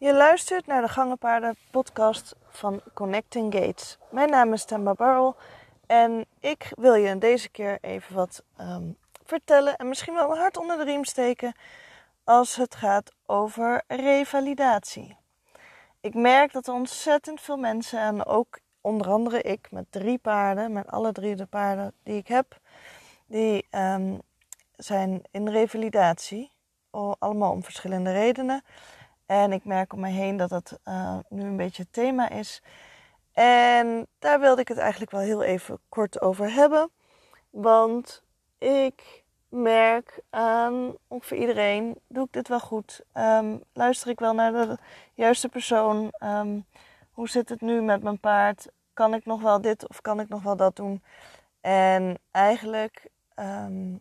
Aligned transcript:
Je 0.00 0.14
luistert 0.14 0.66
naar 0.66 0.82
de 0.82 0.88
Gangenpaarden 0.88 1.56
podcast 1.70 2.34
van 2.48 2.80
Connecting 2.94 3.54
Gates. 3.54 3.98
Mijn 4.10 4.30
naam 4.30 4.52
is 4.52 4.64
Temba 4.64 4.92
Barrel 4.92 5.36
en 5.86 6.26
ik 6.40 6.72
wil 6.76 6.94
je 6.94 7.18
deze 7.18 7.48
keer 7.48 7.78
even 7.80 8.14
wat 8.14 8.42
um, 8.60 8.96
vertellen 9.24 9.76
en 9.76 9.88
misschien 9.88 10.14
wel 10.14 10.30
een 10.30 10.38
hart 10.38 10.56
onder 10.56 10.76
de 10.76 10.84
riem 10.84 11.04
steken 11.04 11.54
als 12.24 12.56
het 12.56 12.74
gaat 12.74 13.12
over 13.26 13.82
revalidatie. 13.86 15.16
Ik 16.00 16.14
merk 16.14 16.52
dat 16.52 16.66
er 16.66 16.74
ontzettend 16.74 17.40
veel 17.40 17.56
mensen 17.56 18.00
en 18.00 18.24
ook 18.24 18.58
onder 18.80 19.08
andere 19.08 19.42
ik 19.42 19.70
met 19.70 19.86
drie 19.90 20.18
paarden, 20.18 20.72
met 20.72 20.86
alle 20.86 21.12
drie 21.12 21.36
de 21.36 21.46
paarden 21.46 21.92
die 22.02 22.16
ik 22.16 22.28
heb, 22.28 22.58
die 23.26 23.66
um, 23.70 24.20
zijn 24.76 25.22
in 25.30 25.48
revalidatie. 25.48 26.52
Allemaal 27.18 27.52
om 27.52 27.64
verschillende 27.64 28.12
redenen. 28.12 28.62
En 29.28 29.52
ik 29.52 29.64
merk 29.64 29.92
om 29.92 30.00
me 30.00 30.08
heen 30.08 30.36
dat 30.36 30.48
dat 30.48 30.78
uh, 30.84 31.18
nu 31.28 31.42
een 31.42 31.56
beetje 31.56 31.82
het 31.82 31.92
thema 31.92 32.28
is. 32.28 32.62
En 33.32 34.06
daar 34.18 34.40
wilde 34.40 34.60
ik 34.60 34.68
het 34.68 34.78
eigenlijk 34.78 35.10
wel 35.10 35.20
heel 35.20 35.42
even 35.42 35.78
kort 35.88 36.20
over 36.20 36.52
hebben. 36.52 36.90
Want 37.50 38.22
ik 38.58 39.24
merk 39.48 40.20
aan 40.30 40.94
ongeveer 41.08 41.38
iedereen, 41.38 41.98
doe 42.06 42.24
ik 42.24 42.32
dit 42.32 42.48
wel 42.48 42.60
goed? 42.60 43.02
Um, 43.14 43.62
luister 43.72 44.10
ik 44.10 44.18
wel 44.18 44.34
naar 44.34 44.52
de 44.52 44.78
juiste 45.14 45.48
persoon? 45.48 46.12
Um, 46.22 46.66
hoe 47.12 47.28
zit 47.28 47.48
het 47.48 47.60
nu 47.60 47.82
met 47.82 48.02
mijn 48.02 48.20
paard? 48.20 48.68
Kan 48.92 49.14
ik 49.14 49.24
nog 49.24 49.42
wel 49.42 49.60
dit 49.60 49.88
of 49.88 50.00
kan 50.00 50.20
ik 50.20 50.28
nog 50.28 50.42
wel 50.42 50.56
dat 50.56 50.76
doen? 50.76 51.02
En 51.60 52.18
eigenlijk 52.30 53.08
um, 53.36 54.00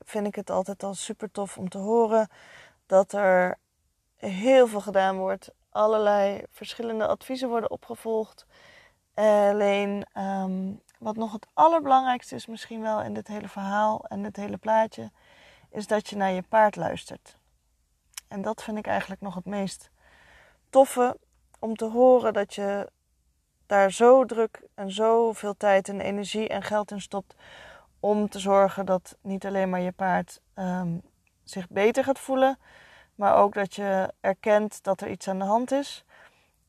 vind 0.00 0.26
ik 0.26 0.34
het 0.34 0.50
altijd 0.50 0.82
al 0.82 0.94
super 0.94 1.30
tof 1.30 1.58
om 1.58 1.68
te 1.68 1.78
horen 1.78 2.28
dat 2.86 3.12
er 3.12 3.58
heel 4.28 4.66
veel 4.66 4.80
gedaan 4.80 5.16
wordt. 5.16 5.50
Allerlei 5.70 6.42
verschillende 6.50 7.06
adviezen 7.06 7.48
worden 7.48 7.70
opgevolgd. 7.70 8.46
Alleen 9.14 10.06
um, 10.18 10.80
wat 10.98 11.16
nog 11.16 11.32
het 11.32 11.46
allerbelangrijkste 11.52 12.34
is 12.34 12.46
misschien 12.46 12.80
wel 12.80 13.02
in 13.02 13.14
dit 13.14 13.26
hele 13.26 13.48
verhaal 13.48 14.04
en 14.04 14.22
dit 14.22 14.36
hele 14.36 14.56
plaatje, 14.56 15.10
is 15.70 15.86
dat 15.86 16.08
je 16.08 16.16
naar 16.16 16.30
je 16.30 16.42
paard 16.42 16.76
luistert. 16.76 17.36
En 18.28 18.42
dat 18.42 18.62
vind 18.62 18.78
ik 18.78 18.86
eigenlijk 18.86 19.20
nog 19.20 19.34
het 19.34 19.44
meest 19.44 19.90
toffe 20.70 21.16
om 21.58 21.76
te 21.76 21.84
horen 21.84 22.32
dat 22.32 22.54
je 22.54 22.90
daar 23.66 23.92
zo 23.92 24.24
druk 24.24 24.62
en 24.74 24.90
zoveel 24.90 25.56
tijd 25.56 25.88
en 25.88 26.00
energie 26.00 26.48
en 26.48 26.62
geld 26.62 26.90
in 26.90 27.00
stopt 27.00 27.34
om 28.00 28.28
te 28.28 28.38
zorgen 28.38 28.86
dat 28.86 29.16
niet 29.20 29.46
alleen 29.46 29.70
maar 29.70 29.80
je 29.80 29.92
paard 29.92 30.40
um, 30.54 31.02
zich 31.44 31.68
beter 31.68 32.04
gaat 32.04 32.18
voelen, 32.18 32.58
maar 33.14 33.36
ook 33.36 33.54
dat 33.54 33.74
je 33.74 34.12
erkent 34.20 34.82
dat 34.82 35.00
er 35.00 35.10
iets 35.10 35.28
aan 35.28 35.38
de 35.38 35.44
hand 35.44 35.70
is. 35.70 36.04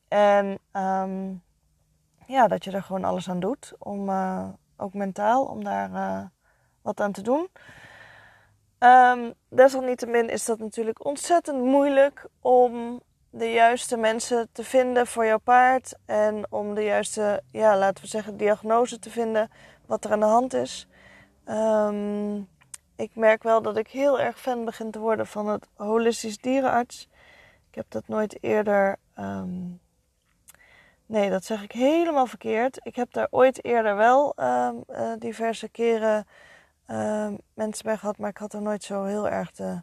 En 0.07 0.59
um, 0.73 1.43
ja, 2.25 2.47
dat 2.47 2.63
je 2.63 2.71
er 2.71 2.83
gewoon 2.83 3.03
alles 3.03 3.29
aan 3.29 3.39
doet, 3.39 3.73
om, 3.79 4.09
uh, 4.09 4.47
ook 4.77 4.93
mentaal, 4.93 5.45
om 5.45 5.63
daar 5.63 5.91
uh, 5.91 6.25
wat 6.81 6.99
aan 7.01 7.11
te 7.11 7.21
doen. 7.21 7.49
Um, 8.79 9.33
desalniettemin 9.49 10.29
is 10.29 10.45
dat 10.45 10.59
natuurlijk 10.59 11.05
ontzettend 11.05 11.63
moeilijk 11.63 12.27
om 12.41 13.01
de 13.29 13.51
juiste 13.51 13.97
mensen 13.97 14.49
te 14.51 14.63
vinden 14.63 15.07
voor 15.07 15.25
jouw 15.25 15.37
paard. 15.37 15.95
En 16.05 16.51
om 16.51 16.75
de 16.75 16.83
juiste, 16.83 17.43
ja, 17.51 17.77
laten 17.77 18.03
we 18.03 18.09
zeggen, 18.09 18.37
diagnose 18.37 18.99
te 18.99 19.09
vinden 19.09 19.51
wat 19.85 20.05
er 20.05 20.11
aan 20.11 20.19
de 20.19 20.25
hand 20.25 20.53
is. 20.53 20.87
Um, 21.45 22.49
ik 22.95 23.15
merk 23.15 23.43
wel 23.43 23.61
dat 23.61 23.77
ik 23.77 23.87
heel 23.87 24.19
erg 24.19 24.39
fan 24.39 24.65
begin 24.65 24.91
te 24.91 24.99
worden 24.99 25.27
van 25.27 25.47
het 25.47 25.67
holistisch 25.75 26.37
dierenarts. 26.37 27.09
Ik 27.69 27.75
heb 27.75 27.85
dat 27.89 28.07
nooit 28.07 28.43
eerder. 28.43 28.97
Um, 29.19 29.79
nee, 31.05 31.29
dat 31.29 31.45
zeg 31.45 31.63
ik 31.63 31.71
helemaal 31.71 32.25
verkeerd. 32.25 32.79
Ik 32.83 32.95
heb 32.95 33.13
daar 33.13 33.27
ooit 33.29 33.63
eerder 33.65 33.95
wel 33.95 34.33
um, 34.39 34.83
uh, 34.89 35.13
diverse 35.19 35.69
keren 35.69 36.27
uh, 36.87 37.33
mensen 37.53 37.85
bij 37.85 37.97
gehad, 37.97 38.17
maar 38.17 38.29
ik 38.29 38.37
had 38.37 38.53
er 38.53 38.61
nooit 38.61 38.83
zo 38.83 39.03
heel 39.03 39.29
erg 39.29 39.51
de 39.51 39.81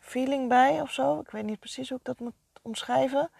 feeling 0.00 0.48
bij 0.48 0.80
of 0.80 0.90
zo. 0.90 1.20
Ik 1.20 1.30
weet 1.30 1.44
niet 1.44 1.58
precies 1.58 1.88
hoe 1.88 1.98
ik 1.98 2.04
dat 2.04 2.20
moet 2.20 2.34
omschrijven. 2.62 3.30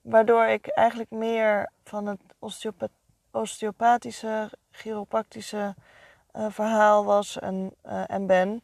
Waardoor 0.00 0.44
ik 0.44 0.66
eigenlijk 0.66 1.10
meer 1.10 1.70
van 1.84 2.06
het 2.06 2.20
osteopath 2.38 2.90
osteopathische, 3.30 4.50
chiropractische 4.70 5.74
uh, 6.36 6.46
verhaal 6.50 7.04
was 7.04 7.38
en, 7.38 7.74
uh, 7.86 8.04
en 8.06 8.26
ben. 8.26 8.62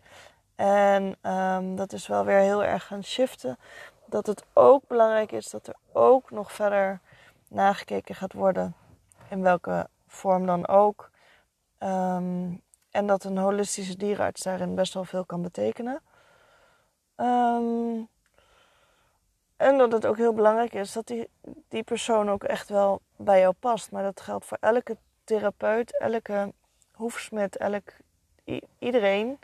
En 0.57 1.17
um, 1.33 1.77
dat 1.77 1.93
is 1.93 2.07
wel 2.07 2.25
weer 2.25 2.39
heel 2.39 2.65
erg 2.65 2.87
gaan 2.87 3.05
shiften. 3.05 3.59
Dat 4.07 4.27
het 4.27 4.45
ook 4.53 4.87
belangrijk 4.87 5.33
is 5.33 5.51
dat 5.51 5.67
er 5.67 5.77
ook 5.93 6.31
nog 6.31 6.53
verder 6.53 7.01
nagekeken 7.49 8.15
gaat 8.15 8.33
worden. 8.33 8.75
In 9.29 9.43
welke 9.43 9.89
vorm 10.07 10.47
dan 10.47 10.69
ook. 10.69 11.11
Um, 11.79 12.63
en 12.91 13.07
dat 13.07 13.25
een 13.25 13.39
holistische 13.39 13.97
dierenarts 13.97 14.43
daarin 14.43 14.75
best 14.75 14.95
wel 14.95 15.05
veel 15.05 15.25
kan 15.25 15.43
betekenen. 15.43 16.03
Um, 17.17 18.09
en 19.57 19.79
dat 19.79 19.93
het 19.93 20.07
ook 20.07 20.17
heel 20.17 20.35
belangrijk 20.35 20.75
is 20.75 20.93
dat 20.93 21.07
die, 21.07 21.29
die 21.69 21.83
persoon 21.83 22.31
ook 22.31 22.45
echt 22.45 22.69
wel 22.69 23.01
bij 23.17 23.41
jou 23.41 23.55
past. 23.59 23.91
Maar 23.91 24.03
dat 24.03 24.21
geldt 24.21 24.45
voor 24.45 24.59
elke 24.61 24.97
therapeut, 25.25 25.99
elke 25.99 26.53
hoefsmid, 27.01 27.57
elk, 27.57 27.93
iedereen. 28.79 29.39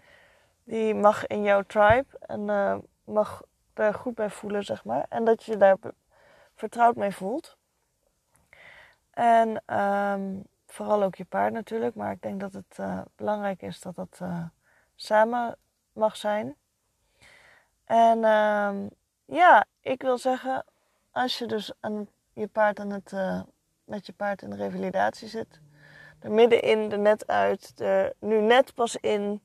Die 0.65 0.95
mag 0.95 1.27
in 1.27 1.43
jouw 1.43 1.63
tribe 1.63 2.07
en 2.21 2.41
uh, 2.41 2.77
mag 3.05 3.43
daar 3.75 3.95
goed 3.95 4.15
bij 4.15 4.31
voelen, 4.31 4.65
zeg 4.65 4.85
maar. 4.85 5.07
En 5.09 5.25
dat 5.25 5.45
je 5.45 5.57
daar 5.57 5.77
vertrouwd 6.55 6.97
mee 6.97 7.11
voelt. 7.15 7.57
En 9.11 9.77
um, 9.79 10.45
vooral 10.67 11.03
ook 11.03 11.15
je 11.15 11.25
paard 11.25 11.53
natuurlijk. 11.53 11.95
Maar 11.95 12.13
ik 12.13 12.23
denk 12.23 12.41
dat 12.41 12.53
het 12.53 12.77
uh, 12.81 13.01
belangrijk 13.17 13.63
is 13.63 13.81
dat 13.81 13.95
dat 13.95 14.19
uh, 14.23 14.45
samen 14.95 15.57
mag 15.93 16.17
zijn. 16.17 16.57
En 17.85 18.25
um, 18.25 18.91
ja, 19.25 19.65
ik 19.81 20.03
wil 20.03 20.19
zeggen, 20.19 20.65
als 21.11 21.39
je 21.39 21.47
dus 21.47 21.73
aan 21.81 22.09
je 22.33 22.47
paard 22.47 22.81
aan 22.81 22.91
het, 22.91 23.13
met 23.85 24.07
je 24.07 24.13
paard 24.13 24.43
in 24.43 24.51
de 24.51 24.57
revalidatie 24.57 25.29
zit, 25.29 25.61
er 26.27 26.33
middenin, 26.33 26.93
er 26.93 26.99
net 26.99 27.27
uit, 27.27 27.73
er 27.77 28.13
nu 28.19 28.41
net 28.41 28.75
pas 28.75 28.97
in. 28.97 29.43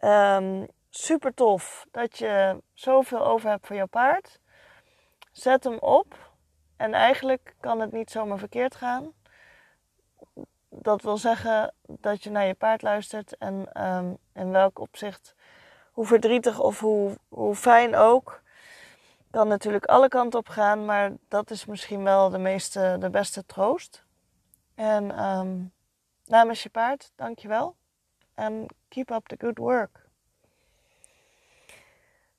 Um, 0.00 0.66
super 0.90 1.34
tof 1.34 1.86
dat 1.90 2.18
je 2.18 2.62
zoveel 2.74 3.26
over 3.26 3.50
hebt 3.50 3.66
voor 3.66 3.76
jouw 3.76 3.86
paard. 3.86 4.40
Zet 5.32 5.64
hem 5.64 5.78
op 5.78 6.30
en 6.76 6.94
eigenlijk 6.94 7.54
kan 7.60 7.80
het 7.80 7.92
niet 7.92 8.10
zomaar 8.10 8.38
verkeerd 8.38 8.74
gaan. 8.74 9.12
Dat 10.68 11.02
wil 11.02 11.16
zeggen 11.16 11.74
dat 11.86 12.22
je 12.22 12.30
naar 12.30 12.46
je 12.46 12.54
paard 12.54 12.82
luistert 12.82 13.36
en 13.36 13.84
um, 13.86 14.18
in 14.32 14.50
welk 14.50 14.78
opzicht, 14.78 15.34
hoe 15.92 16.06
verdrietig 16.06 16.60
of 16.60 16.80
hoe, 16.80 17.18
hoe 17.28 17.54
fijn 17.54 17.96
ook, 17.96 18.42
kan 19.30 19.48
natuurlijk 19.48 19.84
alle 19.84 20.08
kanten 20.08 20.38
op 20.38 20.48
gaan, 20.48 20.84
maar 20.84 21.12
dat 21.28 21.50
is 21.50 21.64
misschien 21.64 22.02
wel 22.02 22.30
de, 22.30 22.38
meeste, 22.38 22.96
de 22.98 23.10
beste 23.10 23.46
troost. 23.46 24.04
En 24.74 25.24
um, 25.24 25.74
namens 26.28 26.62
je 26.62 26.68
paard, 26.68 27.12
dankjewel. 27.14 27.76
En 28.34 28.66
keep 28.88 29.10
up 29.10 29.26
the 29.26 29.36
good 29.38 29.58
work. 29.58 30.08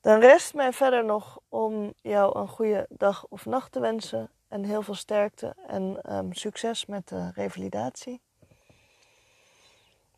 Dan 0.01 0.19
rest 0.19 0.53
mij 0.53 0.73
verder 0.73 1.05
nog 1.05 1.39
om 1.49 1.93
jou 2.01 2.39
een 2.39 2.47
goede 2.47 2.85
dag 2.89 3.25
of 3.27 3.45
nacht 3.45 3.71
te 3.71 3.79
wensen. 3.79 4.31
En 4.47 4.63
heel 4.63 4.81
veel 4.81 4.95
sterkte 4.95 5.55
en 5.67 6.15
um, 6.15 6.33
succes 6.33 6.85
met 6.85 7.07
de 7.07 7.31
revalidatie. 7.31 8.21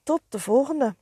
Tot 0.04 0.22
de 0.30 0.40
volgende. 0.40 0.96